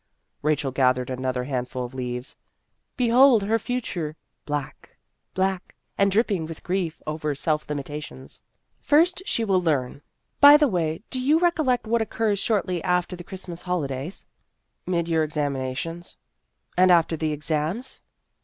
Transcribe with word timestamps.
Rachel 0.41 0.71
gathered 0.71 1.11
another 1.11 1.43
handful 1.43 1.85
of 1.85 1.93
leaves. 1.93 2.35
"Behold 2.97 3.43
her 3.43 3.59
future 3.59 4.15
black 4.47 4.97
black 5.35 5.75
and 5.95 6.11
dripping 6.11 6.47
with 6.47 6.63
grief 6.63 7.03
over 7.05 7.35
self 7.35 7.69
limitations. 7.69 8.41
First 8.81 9.21
she 9.27 9.43
will 9.45 9.61
learn 9.61 10.01
By 10.39 10.57
the 10.57 10.67
way, 10.67 11.03
do 11.11 11.21
you 11.21 11.37
recollect 11.37 11.85
what 11.85 12.01
occurs 12.01 12.39
shortly 12.39 12.81
after 12.83 13.15
the 13.15 13.23
Christmas 13.23 13.61
holi 13.61 13.89
days?" 13.89 14.15
A 14.17 14.17
Superior 14.17 14.39
Young 14.41 14.87
Woman 14.87 14.97
189" 14.97 14.97
Mid 14.97 15.09
year 15.11 15.23
examinations."" 15.23 16.17
And 16.79 16.89
after 16.89 17.15
the 17.15 17.31
exams. 17.31 18.01